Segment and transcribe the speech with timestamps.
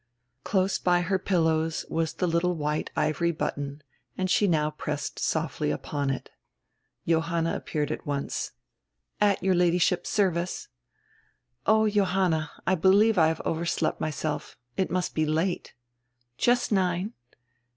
[0.43, 3.83] Close by her pillows was die little white ivory button,
[4.17, 6.31] and she now pressed softly upon it.
[7.07, 8.53] Johanna appeared at once.
[9.21, 10.69] "At your Ladyship's service."
[11.67, 14.57] "Oh, Johanna, I believe I have overslept myself.
[14.75, 15.75] It must be late."
[16.35, 17.13] "Just nine."